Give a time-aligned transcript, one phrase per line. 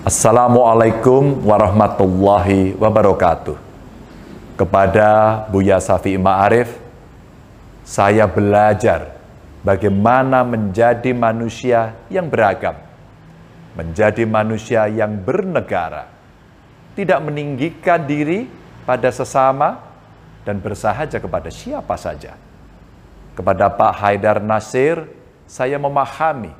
[0.00, 3.52] Assalamualaikum warahmatullahi wabarakatuh.
[4.56, 6.72] Kepada Buya Safi Ma'arif,
[7.84, 9.12] saya belajar
[9.60, 12.80] bagaimana menjadi manusia yang beragam,
[13.76, 16.08] menjadi manusia yang bernegara,
[16.96, 18.48] tidak meninggikan diri
[18.88, 19.84] pada sesama,
[20.48, 22.40] dan bersahaja kepada siapa saja.
[23.36, 25.12] Kepada Pak Haidar Nasir,
[25.44, 26.56] saya memahami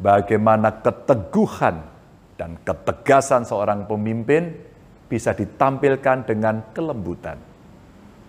[0.00, 1.99] bagaimana keteguhan
[2.40, 4.56] dan ketegasan seorang pemimpin
[5.12, 7.36] bisa ditampilkan dengan kelembutan.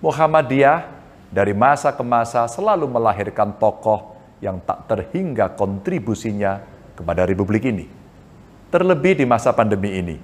[0.04, 0.84] Muhammadiyah
[1.32, 6.60] dari masa ke masa selalu melahirkan tokoh yang tak terhingga kontribusinya
[6.92, 7.88] kepada republik ini.
[8.68, 10.20] Terlebih di masa pandemi ini,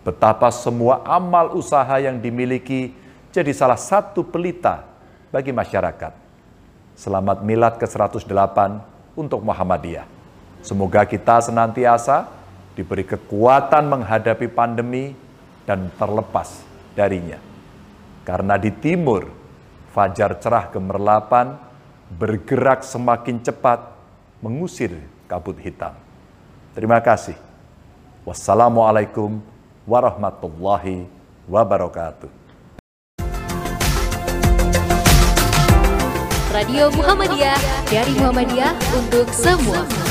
[0.00, 2.96] betapa semua amal usaha yang dimiliki
[3.28, 4.88] jadi salah satu pelita
[5.28, 6.16] bagi masyarakat.
[6.96, 8.58] Selamat milad ke-108
[9.12, 10.08] untuk Muhammadiyah.
[10.64, 12.37] Semoga kita senantiasa
[12.78, 15.10] diberi kekuatan menghadapi pandemi
[15.66, 16.62] dan terlepas
[16.94, 17.42] darinya.
[18.22, 19.26] Karena di timur,
[19.90, 21.58] fajar cerah gemerlapan
[22.14, 23.82] bergerak semakin cepat
[24.38, 24.94] mengusir
[25.26, 25.98] kabut hitam.
[26.78, 27.34] Terima kasih.
[28.22, 29.42] Wassalamualaikum
[29.82, 31.10] warahmatullahi
[31.50, 32.30] wabarakatuh.
[36.54, 37.58] Radio Muhammadiyah
[37.90, 40.07] dari Muhammadiyah untuk semua.